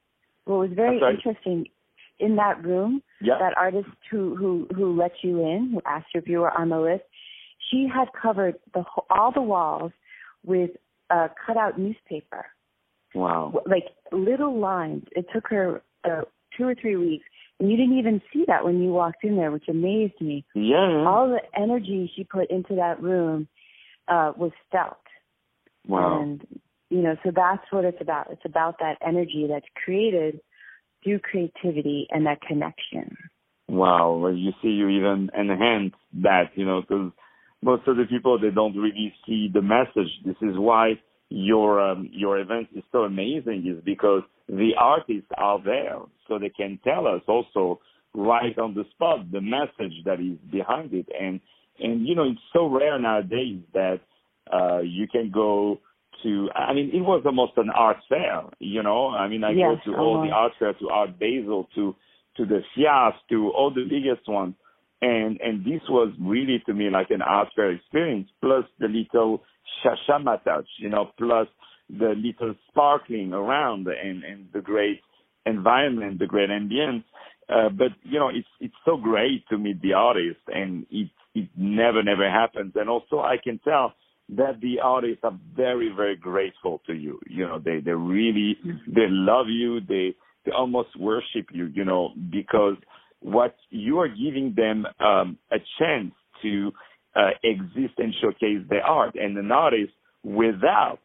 what 0.45 0.59
was 0.59 0.69
very 0.75 1.00
interesting 1.00 1.65
in 2.19 2.35
that 2.35 2.63
room, 2.63 3.01
yeah. 3.21 3.38
that 3.39 3.53
artist 3.57 3.88
who 4.12 4.35
who 4.35 4.67
who 4.75 4.97
let 4.97 5.12
you 5.21 5.39
in, 5.39 5.71
who 5.73 5.81
asked 5.85 6.07
you 6.13 6.21
if 6.21 6.27
you 6.27 6.39
were 6.39 6.51
on 6.51 6.69
the 6.69 6.79
list, 6.79 7.03
she 7.71 7.88
had 7.93 8.07
covered 8.19 8.55
the 8.73 8.83
all 9.09 9.31
the 9.33 9.41
walls 9.41 9.91
with 10.45 10.71
a 11.09 11.29
cutout 11.45 11.79
newspaper. 11.79 12.45
Wow! 13.15 13.62
Like 13.65 13.85
little 14.12 14.59
lines. 14.59 15.05
It 15.15 15.25
took 15.33 15.47
her 15.50 15.81
uh, 16.03 16.21
two 16.57 16.67
or 16.67 16.75
three 16.75 16.97
weeks 16.97 17.25
and 17.59 17.71
you 17.71 17.77
didn't 17.77 17.97
even 17.97 18.21
see 18.33 18.43
that 18.47 18.65
when 18.65 18.81
you 18.81 18.89
walked 18.91 19.23
in 19.23 19.38
there, 19.38 19.51
which 19.51 19.69
amazed 19.69 20.19
me. 20.19 20.43
Yeah. 20.53 21.05
All 21.07 21.29
the 21.29 21.39
energy 21.57 22.12
she 22.15 22.23
put 22.25 22.50
into 22.50 22.75
that 22.75 23.01
room 23.01 23.47
uh, 24.07 24.33
was 24.35 24.51
felt. 24.71 24.97
Wow. 25.88 26.21
And, 26.21 26.45
you 26.93 27.01
know, 27.01 27.15
so 27.23 27.31
that's 27.35 27.63
what 27.71 27.85
it's 27.85 28.01
about. 28.01 28.27
It's 28.31 28.45
about 28.45 28.75
that 28.79 28.97
energy 29.05 29.47
that's 29.50 29.65
created 29.83 30.39
through 31.03 31.19
creativity 31.19 32.07
and 32.12 32.25
that 32.27 32.39
connection. 32.41 33.17
Wow. 33.67 34.19
Well, 34.21 34.33
you 34.33 34.51
see, 34.62 34.69
you 34.69 34.89
even 34.89 35.31
enhance 35.38 35.95
that, 36.21 36.51
you 36.55 36.65
know, 36.65 36.81
because 36.81 37.12
most 37.63 37.88
of 37.88 37.97
the 37.97 38.05
people, 38.05 38.39
they 38.39 38.51
don't 38.51 38.77
really 38.77 39.13
see 39.25 39.50
the 39.51 39.62
message. 39.63 40.12
This 40.23 40.35
is 40.41 40.55
why 40.55 41.00
your 41.29 41.81
um, 41.81 42.09
your 42.12 42.38
event 42.39 42.67
is 42.75 42.83
so 42.91 43.00
amazing 43.00 43.65
is 43.65 43.83
because 43.83 44.21
the 44.47 44.71
artists 44.77 45.29
are 45.35 45.59
there 45.63 45.97
so 46.27 46.38
they 46.38 46.50
can 46.50 46.79
tell 46.83 47.07
us 47.07 47.21
also 47.27 47.79
right 48.13 48.55
on 48.59 48.75
the 48.75 48.83
spot 48.91 49.19
the 49.31 49.41
message 49.41 49.93
that 50.05 50.19
is 50.19 50.38
behind 50.51 50.93
it 50.93 51.07
and 51.19 51.39
and 51.79 52.07
you 52.07 52.13
know 52.13 52.23
it's 52.29 52.39
so 52.51 52.67
rare 52.67 53.00
nowadays 53.00 53.59
that 53.73 54.00
uh 54.51 54.79
you 54.81 55.07
can 55.07 55.31
go 55.33 55.79
to 56.22 56.50
I 56.55 56.74
mean 56.74 56.91
it 56.93 57.01
was 57.01 57.24
almost 57.25 57.53
an 57.58 57.70
art 57.70 57.98
fair 58.08 58.43
you 58.60 58.84
know 58.84 59.10
I 59.10 59.27
mean 59.27 59.43
I 59.43 59.51
yes, 59.51 59.77
go 59.86 59.91
to 59.91 59.98
all 59.98 60.25
the 60.25 60.32
art 60.32 60.53
fair 60.60 60.74
to 60.74 60.89
Art 60.89 61.17
Basel 61.20 61.67
to 61.75 61.96
to 62.38 62.46
the 62.46 62.62
FIAC 62.75 63.13
to 63.29 63.51
all 63.51 63.72
the 63.74 63.86
biggest 63.89 64.27
ones 64.27 64.55
and 65.01 65.39
and 65.41 65.65
this 65.65 65.82
was 65.89 66.13
really 66.22 66.62
to 66.65 66.74
me 66.74 66.89
like 66.89 67.10
an 67.10 67.22
art 67.22 67.50
fair 67.55 67.72
experience 67.72 68.29
plus 68.41 68.65
the 68.79 68.88
little 68.88 69.43
chashama 69.84 70.43
touch, 70.43 70.67
you 70.77 70.89
know, 70.89 71.12
plus 71.17 71.48
the 71.89 72.13
little 72.17 72.55
sparkling 72.70 73.34
around 73.34 73.88
and, 73.88 74.24
and 74.24 74.48
the 74.53 74.62
great 74.62 75.01
environment, 75.46 76.20
the 76.20 76.27
great 76.27 76.50
ambience. 76.50 77.03
Uh, 77.50 77.70
but 77.70 77.89
you 78.03 78.20
know, 78.20 78.29
it's 78.29 78.48
it's 78.62 78.75
so 78.86 78.96
great 78.96 79.46
to 79.50 79.58
meet 79.58 79.82
the 79.82 79.93
artist, 79.93 80.39
and 80.48 80.86
it 80.89 81.10
it 81.36 81.50
never 81.58 82.01
never 82.01 82.29
happens. 82.29 82.72
And 82.75 82.89
also, 82.89 83.20
I 83.20 83.36
can 83.43 83.60
tell 83.60 83.93
that 84.29 84.61
the 84.61 84.79
artists 84.81 85.21
are 85.23 85.37
very 85.55 85.91
very 85.95 86.15
grateful 86.15 86.81
to 86.87 86.93
you. 86.93 87.19
You 87.27 87.47
know, 87.47 87.59
they 87.59 87.79
they 87.79 87.91
really 87.91 88.57
they 88.87 89.07
love 89.09 89.47
you. 89.49 89.79
They 89.81 90.15
they 90.45 90.51
almost 90.51 90.97
worship 90.99 91.47
you. 91.51 91.67
You 91.67 91.85
know, 91.85 92.11
because 92.31 92.75
what 93.19 93.55
you 93.69 93.99
are 93.99 94.07
giving 94.07 94.53
them 94.55 94.85
um, 94.99 95.37
a 95.51 95.57
chance 95.79 96.13
to 96.41 96.71
uh, 97.15 97.29
exist 97.43 97.93
and 97.97 98.13
showcase 98.21 98.65
their 98.69 98.83
art. 98.83 99.15
And 99.15 99.37
an 99.37 99.51
artist 99.51 99.93
without 100.23 100.99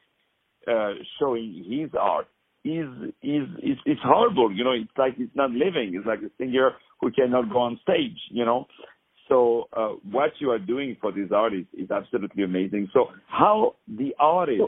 uh, 0.71 0.93
showing 1.19 1.65
his 1.69 1.91
art 1.99 2.27
is 2.65 2.89
is 3.23 3.49
is 3.63 3.79
it's 3.87 4.01
horrible. 4.05 4.53
You 4.53 4.65
know, 4.65 4.73
it's 4.73 4.91
like 4.97 5.15
it's 5.19 5.35
not 5.35 5.51
living. 5.51 5.93
It's 5.95 6.07
like 6.07 6.21
a 6.21 6.31
singer 6.39 6.73
who 7.01 7.11
cannot 7.11 7.51
go 7.51 7.59
on 7.59 7.81
stage. 7.83 8.19
You 8.31 8.45
know. 8.45 8.67
So 9.29 9.69
uh, 9.77 9.91
what 10.11 10.33
you 10.39 10.51
are 10.51 10.59
doing 10.59 10.97
for 11.01 11.13
these 11.13 11.31
artists 11.33 11.69
is 11.75 11.91
absolutely 11.91 12.45
amazing. 12.45 12.89
So 12.93 13.07
how 13.27 13.77
the 13.87 14.15
artists 14.19 14.63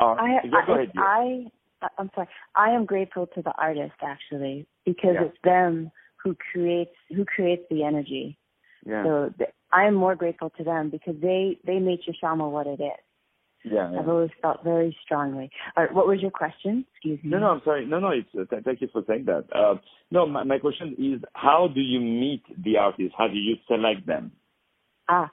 are? 0.00 0.18
I, 0.18 0.40
yeah, 0.44 0.66
go 0.66 0.74
ahead. 0.74 0.92
I, 0.96 1.44
I 1.82 1.88
I'm 1.98 2.10
sorry. 2.14 2.28
I 2.54 2.70
am 2.70 2.86
grateful 2.86 3.26
to 3.34 3.42
the 3.42 3.52
artist 3.58 3.94
actually 4.02 4.66
because 4.84 5.14
yeah. 5.14 5.26
it's 5.26 5.38
them 5.44 5.90
who 6.22 6.36
creates 6.52 6.94
who 7.14 7.24
creates 7.24 7.62
the 7.70 7.84
energy. 7.84 8.38
Yeah. 8.86 9.04
So 9.04 9.32
th- 9.36 9.50
I 9.72 9.84
am 9.84 9.94
more 9.94 10.14
grateful 10.14 10.50
to 10.56 10.64
them 10.64 10.90
because 10.90 11.14
they 11.20 11.58
they 11.66 11.78
made 11.78 12.00
Chashama 12.02 12.50
what 12.50 12.66
it 12.66 12.80
is. 12.80 13.05
Yeah, 13.66 13.90
yeah. 13.92 14.00
I've 14.00 14.08
always 14.08 14.30
felt 14.40 14.62
very 14.62 14.96
strongly. 15.04 15.50
All 15.76 15.84
right, 15.84 15.94
what 15.94 16.06
was 16.06 16.20
your 16.20 16.30
question? 16.30 16.86
Excuse 16.92 17.18
me. 17.24 17.30
No, 17.30 17.38
no, 17.38 17.46
I'm 17.46 17.60
sorry. 17.64 17.84
No, 17.84 17.98
no, 17.98 18.10
it's, 18.10 18.28
uh, 18.38 18.44
th- 18.48 18.62
thank 18.64 18.80
you 18.80 18.88
for 18.92 19.02
saying 19.08 19.24
that. 19.26 19.44
Uh, 19.52 19.74
no, 20.10 20.24
my, 20.26 20.44
my 20.44 20.58
question 20.58 20.94
is, 20.98 21.20
how 21.34 21.68
do 21.74 21.80
you 21.80 21.98
meet 21.98 22.42
the 22.62 22.76
artists? 22.76 23.14
How 23.18 23.26
do 23.26 23.36
you 23.36 23.56
select 23.66 24.06
them? 24.06 24.30
Ah, 25.08 25.30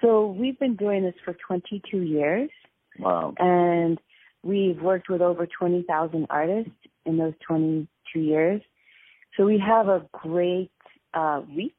so 0.00 0.28
we've 0.28 0.58
been 0.58 0.76
doing 0.76 1.02
this 1.02 1.14
for 1.24 1.36
22 1.46 1.98
years. 1.98 2.50
Wow. 2.98 3.34
And 3.38 3.98
we've 4.44 4.80
worked 4.80 5.08
with 5.08 5.20
over 5.20 5.46
20,000 5.46 6.26
artists 6.30 6.70
in 7.04 7.18
those 7.18 7.34
22 7.46 8.20
years. 8.20 8.62
So 9.36 9.44
we 9.44 9.60
have 9.66 9.88
a 9.88 10.06
great 10.12 10.70
uh, 11.12 11.42
reach 11.56 11.72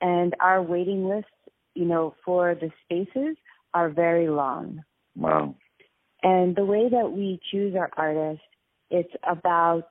and 0.00 0.34
our 0.40 0.62
waiting 0.62 1.08
lists, 1.08 1.30
you 1.74 1.84
know, 1.84 2.14
for 2.24 2.54
the 2.54 2.70
spaces 2.84 3.36
are 3.74 3.90
very 3.90 4.28
long. 4.28 4.82
Wow. 5.16 5.54
And 6.22 6.56
the 6.56 6.64
way 6.64 6.88
that 6.88 7.12
we 7.12 7.40
choose 7.50 7.74
our 7.76 7.90
artists, 7.96 8.44
it's 8.90 9.12
about 9.28 9.88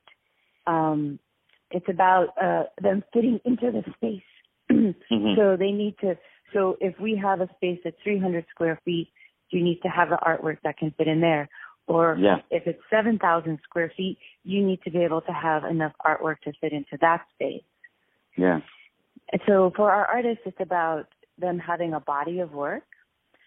um, 0.66 1.18
it's 1.70 1.88
about 1.88 2.28
uh, 2.40 2.64
them 2.80 3.02
fitting 3.12 3.40
into 3.44 3.70
the 3.70 3.82
space. 3.96 4.22
mm-hmm. 4.70 5.34
So 5.36 5.56
they 5.56 5.70
need 5.70 5.96
to. 6.00 6.16
So 6.52 6.76
if 6.80 6.98
we 7.00 7.16
have 7.16 7.40
a 7.40 7.48
space 7.56 7.80
that's 7.84 7.96
300 8.02 8.46
square 8.50 8.80
feet, 8.84 9.08
you 9.50 9.62
need 9.62 9.80
to 9.82 9.88
have 9.88 10.08
the 10.10 10.16
artwork 10.16 10.58
that 10.64 10.78
can 10.78 10.92
fit 10.96 11.08
in 11.08 11.20
there. 11.20 11.48
Or 11.88 12.16
yeah. 12.18 12.38
if 12.50 12.66
it's 12.66 12.80
7,000 12.90 13.58
square 13.62 13.92
feet, 13.96 14.18
you 14.42 14.64
need 14.64 14.82
to 14.82 14.90
be 14.90 14.98
able 14.98 15.20
to 15.22 15.32
have 15.32 15.64
enough 15.64 15.92
artwork 16.04 16.40
to 16.42 16.52
fit 16.60 16.72
into 16.72 16.98
that 17.00 17.24
space. 17.34 17.62
Yeah. 18.36 18.60
And 19.32 19.40
so 19.46 19.72
for 19.76 19.92
our 19.92 20.04
artists, 20.04 20.42
it's 20.46 20.60
about 20.60 21.06
them 21.38 21.58
having 21.58 21.94
a 21.94 22.00
body 22.00 22.40
of 22.40 22.52
work 22.52 22.82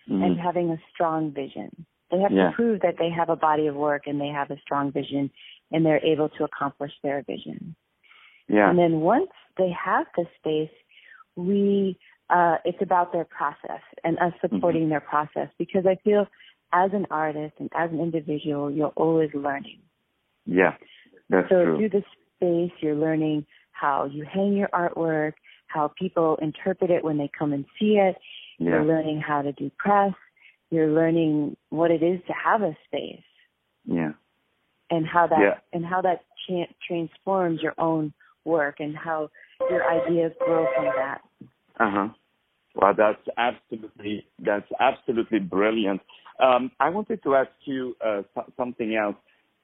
mm-hmm. 0.09 0.23
and 0.23 0.39
having 0.39 0.69
a 0.69 0.77
strong 0.93 1.31
vision. 1.31 1.85
They 2.11 2.19
have 2.19 2.31
yeah. 2.31 2.49
to 2.49 2.55
prove 2.55 2.81
that 2.81 2.95
they 2.97 3.09
have 3.09 3.29
a 3.29 3.35
body 3.35 3.67
of 3.67 3.75
work 3.75 4.03
and 4.07 4.19
they 4.19 4.27
have 4.27 4.49
a 4.49 4.59
strong 4.61 4.91
vision 4.91 5.29
and 5.71 5.85
they're 5.85 6.03
able 6.03 6.29
to 6.29 6.43
accomplish 6.43 6.91
their 7.03 7.21
vision. 7.21 7.75
Yeah. 8.47 8.69
And 8.69 8.79
then 8.79 9.01
once 9.01 9.29
they 9.57 9.69
have 9.85 10.07
the 10.17 10.25
space, 10.39 10.75
we 11.35 11.99
uh, 12.29 12.57
it's 12.63 12.81
about 12.81 13.11
their 13.11 13.25
process 13.25 13.81
and 14.03 14.17
us 14.19 14.33
supporting 14.41 14.83
mm-hmm. 14.83 14.91
their 14.91 15.01
process 15.01 15.49
because 15.57 15.85
I 15.85 15.97
feel 16.03 16.27
as 16.71 16.91
an 16.93 17.07
artist 17.09 17.55
and 17.59 17.69
as 17.75 17.91
an 17.91 17.99
individual, 17.99 18.69
you're 18.69 18.93
always 18.95 19.31
learning. 19.33 19.79
Yeah, 20.45 20.75
that's 21.29 21.49
so 21.49 21.63
true. 21.63 21.77
through 21.77 21.89
the 21.89 22.03
space, 22.35 22.71
you're 22.81 22.95
learning 22.95 23.45
how 23.71 24.05
you 24.05 24.25
hang 24.31 24.53
your 24.53 24.67
artwork, 24.69 25.33
how 25.67 25.91
people 25.97 26.37
interpret 26.41 26.91
it 26.91 27.03
when 27.03 27.17
they 27.17 27.29
come 27.37 27.53
and 27.53 27.65
see 27.79 27.97
it. 27.97 28.15
Yeah. 28.59 28.71
You're 28.71 28.85
learning 28.85 29.21
how 29.25 29.41
to 29.41 29.51
do 29.53 29.71
press. 29.77 30.13
You're 30.69 30.89
learning 30.91 31.57
what 31.69 31.91
it 31.91 32.03
is 32.03 32.19
to 32.27 32.33
have 32.33 32.61
a 32.61 32.77
space. 32.85 33.23
Yeah. 33.85 34.11
And 34.91 35.07
how 35.07 35.27
that 35.27 35.39
yeah. 35.39 35.57
and 35.73 35.85
how 35.85 36.01
that 36.01 36.23
cha- 36.47 36.71
transforms 36.87 37.61
your 37.61 37.73
own 37.77 38.13
work 38.43 38.79
and 38.79 38.95
how 38.95 39.29
your 39.69 39.89
ideas 39.89 40.31
grow 40.39 40.67
from 40.75 40.85
that. 40.85 41.21
Uh 41.79 41.91
huh. 41.91 42.07
Well, 42.75 42.93
that's 42.95 43.21
absolutely 43.37 44.25
that's 44.39 44.69
absolutely 44.79 45.39
brilliant. 45.39 46.01
Um, 46.39 46.71
I 46.79 46.89
wanted 46.89 47.21
to 47.23 47.35
ask 47.35 47.51
you 47.65 47.95
uh, 48.05 48.21
something 48.57 48.95
else. 48.95 49.15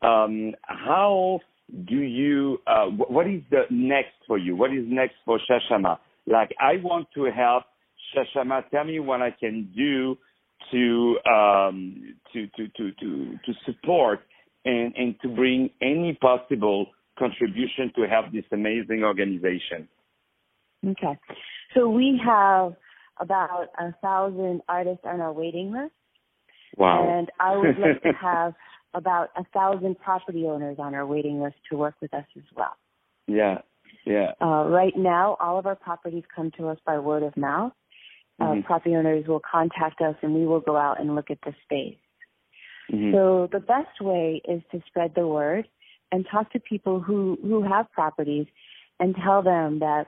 Um, 0.02 0.54
how 0.64 1.40
do 1.88 1.98
you? 1.98 2.60
Uh, 2.68 2.86
what 2.88 3.28
is 3.28 3.42
the 3.50 3.64
next 3.70 4.16
for 4.28 4.38
you? 4.38 4.56
What 4.56 4.72
is 4.72 4.86
next 4.88 5.16
for 5.26 5.40
Chashama? 5.50 5.98
Like, 6.28 6.52
I 6.60 6.78
want 6.78 7.08
to 7.16 7.26
help 7.26 7.64
Chashama. 8.14 8.70
Tell 8.70 8.84
me 8.84 9.00
what 9.00 9.22
I 9.22 9.32
can 9.32 9.72
do 9.76 10.18
to 10.72 11.18
um, 11.30 12.16
to, 12.34 12.48
to 12.48 12.68
to 12.68 12.92
to 12.92 13.38
to 13.46 13.54
support 13.66 14.20
and 14.66 14.94
and 14.96 15.16
to 15.22 15.30
bring 15.30 15.70
any 15.82 16.18
possible 16.22 16.88
contribution 17.18 17.92
to 17.96 18.08
help 18.08 18.32
this 18.32 18.46
amazing 18.52 19.04
organization. 19.04 19.88
Okay, 20.86 21.18
so 21.74 21.90
we 21.90 22.20
have 22.24 22.76
about 23.20 23.68
a 23.80 23.94
thousand 24.02 24.62
artists 24.68 25.04
on 25.06 25.22
our 25.22 25.34
waiting 25.34 25.72
list. 25.72 25.94
Wow! 26.78 27.08
And 27.10 27.32
I 27.40 27.56
would 27.58 27.78
like 27.80 28.02
to 28.04 28.12
have 28.22 28.54
about 28.94 29.30
a 29.36 29.44
thousand 29.54 30.00
property 30.00 30.46
owners 30.46 30.78
on 30.80 30.96
our 30.96 31.06
waiting 31.06 31.42
list 31.42 31.56
to 31.70 31.78
work 31.78 31.96
with 32.02 32.14
us 32.14 32.26
as 32.36 32.44
well. 32.56 32.76
Yeah, 33.28 33.60
yeah. 34.06 34.32
Uh, 34.42 34.66
right 34.66 34.94
now, 34.96 35.38
all 35.40 35.58
of 35.60 35.66
our 35.66 35.76
properties 35.76 36.24
come 36.34 36.52
to 36.58 36.68
us 36.68 36.78
by 36.86 36.98
word 37.00 37.24
of 37.24 37.36
mouth. 37.36 37.74
Uh, 38.40 38.46
mm-hmm. 38.46 38.62
property 38.62 38.96
owners 38.96 39.26
will 39.28 39.42
contact 39.50 40.02
us 40.02 40.16
and 40.22 40.34
we 40.34 40.46
will 40.46 40.60
go 40.60 40.76
out 40.76 41.00
and 41.00 41.16
look 41.16 41.32
at 41.32 41.38
the 41.46 41.54
space. 41.64 41.98
Mm-hmm. 42.92 43.14
So 43.14 43.48
the 43.52 43.60
best 43.60 44.02
way 44.02 44.42
is 44.48 44.62
to 44.72 44.82
spread 44.88 45.14
the 45.16 45.26
word 45.26 45.68
and 46.12 46.26
talk 46.30 46.52
to 46.52 46.60
people 46.60 47.00
who, 47.00 47.38
who 47.42 47.64
have 47.64 47.92
properties 47.92 48.48
and 49.00 49.16
tell 49.24 49.42
them 49.42 49.80
that 49.80 50.08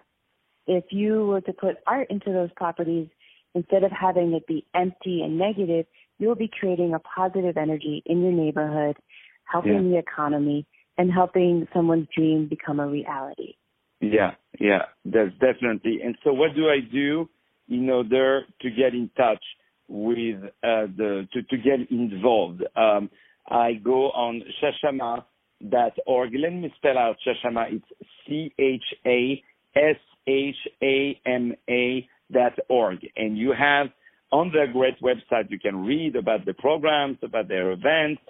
if 0.68 0.86
you 0.92 1.26
were 1.26 1.42
to 1.42 1.54
put 1.54 1.78
art 1.88 2.08
into 2.10 2.32
those 2.32 2.50
properties, 2.56 3.08
instead 3.56 3.84
of 3.84 3.92
having 3.92 4.34
it 4.34 4.46
be 4.46 4.66
empty 4.76 5.22
and 5.24 5.38
negative, 5.38 5.86
you'll 6.20 6.36
be 6.36 6.50
creating 6.50 6.94
a 6.94 7.00
positive 7.00 7.58
energy 7.58 8.04
in 8.06 8.22
your 8.22 8.32
neighborhood, 8.32 8.98
helping 9.46 9.92
yeah. 9.92 9.92
the 9.92 9.98
economy, 9.98 10.66
and 10.98 11.12
helping 11.12 11.68
someone's 11.74 12.08
dream 12.16 12.48
become 12.48 12.80
a 12.80 12.88
reality. 12.88 13.54
Yeah, 14.00 14.32
yeah, 14.60 14.84
that's 15.06 15.32
definitely. 15.34 16.00
And 16.04 16.18
so, 16.24 16.34
what 16.34 16.56
do 16.56 16.68
I 16.68 16.80
do 16.80 17.30
in 17.70 17.90
order 17.90 18.44
to 18.62 18.70
get 18.70 18.94
in 18.94 19.10
touch 19.18 19.44
with 19.88 20.44
uh, 20.44 20.88
the 20.98 21.28
to 21.34 21.42
to 21.44 21.58
get 21.58 21.90
involved? 21.92 22.64
Um, 22.76 23.10
I 23.50 23.74
go 23.74 24.12
on 24.12 24.42
chashama.org. 24.62 26.32
Let 26.34 26.54
me 26.54 26.74
spell 26.78 26.98
out 26.98 27.18
Chashama. 27.26 27.74
It's 27.74 28.10
C 28.28 28.54
H 28.60 28.84
A 29.06 29.44
S 29.76 29.98
H 30.28 30.56
A 30.84 31.20
M 31.26 31.54
A 31.70 32.08
dot 32.32 32.54
org, 32.70 33.00
and 33.16 33.38
you 33.38 33.54
have 33.58 33.88
on 34.32 34.52
their 34.52 34.72
great 34.72 35.00
website, 35.02 35.50
you 35.50 35.60
can 35.60 35.86
read 35.86 36.16
about 36.16 36.46
the 36.46 36.54
programs, 36.54 37.18
about 37.24 37.48
their 37.48 37.72
events, 37.72 38.22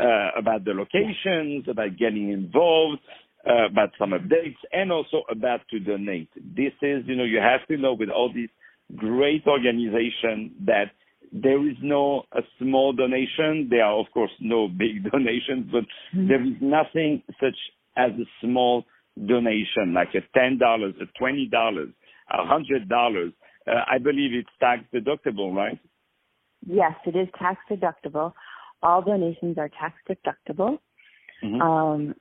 uh, 0.00 0.30
about 0.36 0.64
the 0.64 0.72
locations, 0.72 1.68
about 1.68 1.96
getting 1.96 2.30
involved, 2.32 3.00
uh, 3.48 3.66
about 3.66 3.90
some 3.98 4.10
updates, 4.10 4.56
and 4.72 4.90
also 4.90 5.22
about 5.30 5.60
to 5.70 5.78
donate. 5.78 6.28
This 6.34 6.72
is, 6.82 7.04
you 7.06 7.14
know, 7.14 7.24
you 7.24 7.38
have 7.38 7.66
to 7.68 7.76
know 7.76 7.94
with 7.94 8.08
all 8.08 8.32
these 8.34 8.48
great 8.94 9.46
organization 9.46 10.54
that 10.66 10.92
there 11.32 11.68
is 11.68 11.76
no 11.82 12.24
a 12.32 12.42
small 12.58 12.92
donation. 12.92 13.68
There 13.70 13.84
are, 13.84 13.98
of 13.98 14.06
course, 14.12 14.30
no 14.40 14.68
big 14.78 15.10
donations, 15.10 15.70
but 15.70 15.84
mm-hmm. 16.14 16.28
there 16.28 16.42
is 16.42 16.54
nothing 16.60 17.22
such 17.40 17.56
as 17.96 18.12
a 18.12 18.26
small 18.40 18.84
donation, 19.16 19.94
like 19.94 20.08
a 20.14 20.38
$10, 20.38 20.58
a 20.60 21.22
$20, 21.22 21.92
a 22.30 22.36
$100 22.36 23.32
uh, 23.66 23.72
I 23.90 23.98
believe 23.98 24.32
it's 24.34 24.48
tax 24.60 24.82
deductible, 24.92 25.54
right? 25.54 25.78
Yes, 26.66 26.92
it 27.06 27.16
is 27.16 27.28
tax 27.38 27.58
deductible. 27.70 28.32
All 28.82 29.02
donations 29.02 29.56
are 29.58 29.68
tax 29.68 29.94
deductible. 30.08 30.78
Mm-hmm. 31.42 31.62
Um, 31.62 32.14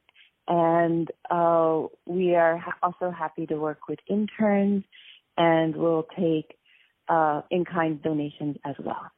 and 0.48 1.08
uh, 1.29 1.88
we 2.05 2.36
are 2.36 2.58
ha- 2.58 2.77
also 2.82 3.12
happy 3.12 3.46
to 3.48 3.55
work 3.55 3.88
with 3.88 4.00
interns 4.10 4.84
and 5.38 5.75
we'll 5.75 6.08
take 6.18 6.56
uh, 7.10 7.41
in-kind 7.52 8.02
donations 8.02 8.58
as 8.65 8.76
well. 8.84 9.12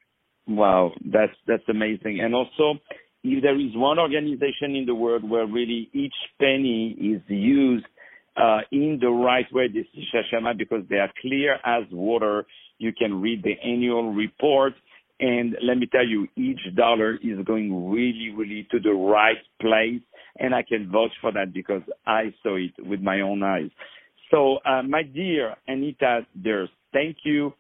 Wow, 0.48 0.92
that's 1.04 1.34
that's 1.48 1.68
amazing. 1.70 2.20
And 2.22 2.36
also, 2.36 2.80
if 3.24 3.42
there 3.42 3.60
is 3.60 3.72
one 3.76 3.98
organization 3.98 4.76
in 4.76 4.86
the 4.86 4.94
world 4.94 5.28
where 5.28 5.48
really 5.48 5.90
each 5.94 6.14
penny 6.40 6.96
is 7.00 7.22
used 7.28 7.86
uh, 8.38 8.60
in 8.72 9.00
the 9.02 9.10
right 9.10 9.46
way, 9.52 9.68
this 9.68 9.86
is 9.96 10.04
Chashama, 10.14 10.58
because 10.58 10.84
they 10.90 10.98
are 10.98 11.12
clear 11.22 11.56
as 11.66 11.84
water. 11.92 12.46
You 12.78 12.94
can 12.94 13.22
read 13.22 13.44
the 13.44 13.56
annual 13.64 14.14
report. 14.14 14.74
And 15.20 15.56
let 15.64 15.78
me 15.78 15.88
tell 15.88 16.06
you, 16.06 16.28
each 16.36 16.60
dollar 16.76 17.16
is 17.16 17.40
going 17.46 17.90
really, 17.90 18.32
really 18.36 18.68
to 18.72 18.80
the 18.80 18.92
right 18.92 19.38
place. 19.62 20.02
And 20.38 20.54
I 20.54 20.62
can 20.62 20.92
vouch 20.92 21.14
for 21.22 21.32
that 21.32 21.54
because 21.54 21.82
I 22.06 22.34
saw 22.44 22.58
it 22.58 22.74
with 22.80 23.00
my 23.00 23.22
own 23.22 23.42
eyes. 23.42 23.70
So, 24.32 24.58
uh, 24.66 24.82
my 24.84 25.04
dear 25.04 25.56
Anita 25.68 26.22
Durst, 26.42 26.72
thank 26.94 27.18
you 27.24 27.54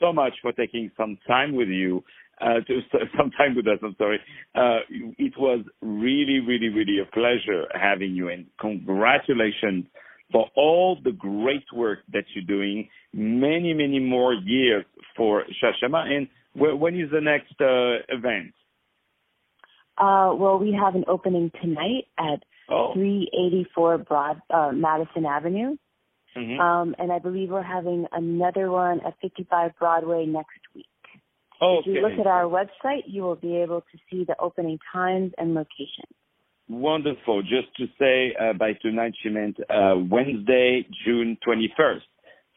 so 0.00 0.12
much 0.12 0.34
for 0.42 0.52
taking 0.52 0.90
some 0.96 1.16
time 1.26 1.54
with 1.54 1.68
you, 1.68 2.04
uh, 2.40 2.60
to 2.66 2.80
some 3.16 3.30
time 3.30 3.54
with 3.54 3.66
us. 3.66 3.78
I'm 3.82 3.94
sorry. 3.96 4.20
Uh, 4.54 4.80
it 5.18 5.32
was 5.38 5.64
really, 5.80 6.40
really, 6.40 6.68
really 6.68 6.98
a 7.00 7.10
pleasure 7.12 7.64
having 7.74 8.14
you 8.14 8.28
and 8.28 8.46
congratulations 8.60 9.86
for 10.30 10.48
all 10.56 10.98
the 11.04 11.12
great 11.12 11.64
work 11.74 12.00
that 12.12 12.24
you're 12.34 12.44
doing. 12.44 12.88
Many, 13.12 13.74
many 13.74 14.00
more 14.00 14.34
years 14.34 14.84
for 15.16 15.44
Chashama. 15.62 16.06
And 16.06 16.28
when 16.54 16.98
is 16.98 17.10
the 17.10 17.20
next 17.20 17.54
uh, 17.60 18.14
event? 18.14 18.54
Uh, 19.98 20.32
well, 20.34 20.58
we 20.58 20.72
have 20.72 20.94
an 20.94 21.04
opening 21.06 21.50
tonight 21.60 22.06
at 22.18 22.42
oh. 22.70 22.92
384 22.94 23.98
Broad 23.98 24.42
uh, 24.52 24.72
Madison 24.72 25.26
Avenue. 25.26 25.76
Mm-hmm. 26.36 26.60
Um, 26.60 26.94
and 26.98 27.12
I 27.12 27.18
believe 27.18 27.50
we're 27.50 27.62
having 27.62 28.06
another 28.12 28.70
one 28.70 29.00
at 29.06 29.14
55 29.20 29.72
Broadway 29.78 30.24
next 30.26 30.60
week. 30.74 30.86
Oh, 31.60 31.78
if 31.80 31.86
you 31.86 32.02
look 32.02 32.18
at 32.18 32.26
our 32.26 32.44
website, 32.44 33.02
you 33.06 33.22
will 33.22 33.36
be 33.36 33.56
able 33.56 33.82
to 33.82 33.98
see 34.10 34.24
the 34.24 34.34
opening 34.40 34.78
times 34.92 35.32
and 35.38 35.54
locations. 35.54 36.12
Wonderful. 36.68 37.42
Just 37.42 37.74
to 37.76 37.86
say, 37.98 38.34
uh, 38.40 38.54
by 38.54 38.72
tonight 38.80 39.12
she 39.22 39.28
meant 39.28 39.58
uh, 39.70 39.94
Wednesday, 40.10 40.86
June 41.04 41.38
21st. 41.46 42.00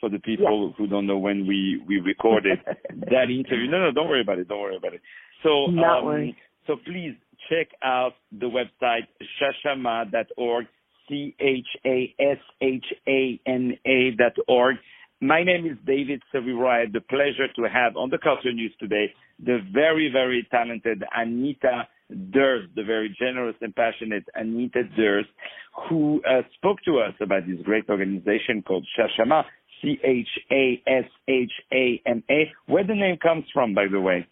For 0.01 0.09
the 0.09 0.19
people 0.19 0.67
yes. 0.67 0.75
who 0.77 0.88
don't 0.88 1.07
know 1.07 1.17
when 1.17 1.47
we 1.47 1.81
we 1.88 2.01
recorded 2.01 2.59
that 2.89 3.29
interview. 3.29 3.71
No, 3.71 3.79
no, 3.79 3.91
don't 3.93 4.09
worry 4.09 4.21
about 4.21 4.39
it. 4.39 4.47
Don't 4.49 4.59
worry 4.59 4.75
about 4.75 4.93
it. 4.93 5.01
So, 5.41 5.67
Not 5.67 6.03
um, 6.03 6.35
so 6.67 6.75
please 6.85 7.15
check 7.49 7.67
out 7.81 8.13
the 8.31 8.47
website 8.47 9.07
chashama.org, 9.39 10.65
C 11.07 11.35
H 11.39 11.67
A 11.85 12.13
S 12.19 12.37
H 12.61 12.85
A 13.07 13.39
N 13.45 13.77
A 13.85 14.11
dot 14.17 14.33
org. 14.47 14.75
My 15.21 15.43
name 15.43 15.65
is 15.65 15.77
David 15.85 16.21
had 16.33 16.93
the 16.93 17.01
pleasure 17.09 17.47
to 17.55 17.63
have 17.63 17.95
on 17.95 18.09
the 18.09 18.17
Culture 18.17 18.51
News 18.51 18.73
today 18.79 19.13
the 19.43 19.59
very, 19.73 20.09
very 20.11 20.47
talented 20.51 21.03
Anita 21.15 21.87
Durst, 22.31 22.67
the 22.75 22.83
very 22.83 23.15
generous 23.19 23.55
and 23.61 23.75
passionate 23.75 24.25
Anita 24.35 24.83
Durst, 24.95 25.29
who 25.89 26.21
uh, 26.29 26.41
spoke 26.55 26.77
to 26.85 26.99
us 26.99 27.13
about 27.21 27.47
this 27.47 27.59
great 27.63 27.89
organization 27.89 28.61
called 28.61 28.85
Chashama, 28.97 29.43
C 29.81 29.97
H 30.03 30.27
A 30.51 30.81
S 30.85 31.05
H 31.27 31.51
A 31.73 32.01
M 32.05 32.23
A. 32.29 32.51
Where 32.67 32.85
the 32.85 32.93
name 32.93 33.17
comes 33.17 33.45
from, 33.53 33.73
by 33.73 33.87
the 33.91 33.99
way? 33.99 34.27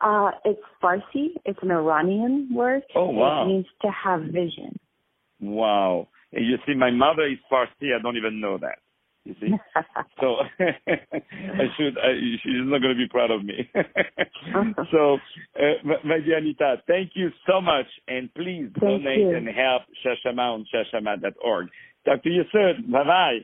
Uh, 0.00 0.30
it's 0.44 0.60
Farsi. 0.82 1.34
It's 1.44 1.58
an 1.62 1.70
Iranian 1.70 2.48
word. 2.54 2.82
Oh, 2.94 3.10
wow. 3.10 3.44
It 3.44 3.48
means 3.48 3.66
to 3.82 3.88
have 3.90 4.20
vision. 4.22 4.78
Wow. 5.40 6.08
You 6.32 6.56
see, 6.66 6.74
my 6.74 6.90
mother 6.90 7.24
is 7.24 7.38
Farsi. 7.50 7.94
I 7.96 8.02
don't 8.02 8.16
even 8.16 8.40
know 8.40 8.58
that. 8.58 8.78
You 9.24 9.34
see, 9.40 9.52
so 10.20 10.36
I 10.60 11.66
should. 11.76 11.98
I, 11.98 12.12
she's 12.42 12.64
not 12.64 12.80
going 12.80 12.94
to 12.94 12.98
be 12.98 13.08
proud 13.08 13.30
of 13.30 13.44
me. 13.44 13.70
so, 14.92 15.18
uh, 15.58 15.96
my 16.04 16.20
dear 16.24 16.38
Anita, 16.38 16.76
thank 16.86 17.10
you 17.14 17.30
so 17.46 17.60
much, 17.60 17.86
and 18.08 18.32
please 18.34 18.70
thank 18.80 19.02
donate 19.02 19.18
you. 19.18 19.36
and 19.36 19.46
help 19.48 19.82
Chashama 20.04 20.54
on 20.54 20.66
chashama.org. 20.72 21.68
Talk 22.06 22.22
to 22.22 22.30
you 22.30 22.44
soon. 22.50 22.90
Bye 22.90 23.04
bye. 23.04 23.38